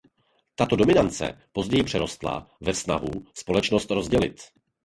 [0.55, 4.41] Tato dominance později přerostla ve snahu společnost rozdělit.